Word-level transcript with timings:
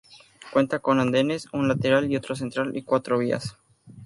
Cuenta 0.51 0.79
con 0.79 0.97
dos 0.97 1.05
andenes, 1.05 1.47
un 1.53 1.67
lateral 1.67 2.09
y 2.11 2.15
otro 2.15 2.35
central 2.35 2.75
y 2.75 2.81
cuatro 2.81 3.19
vías. 3.19 3.59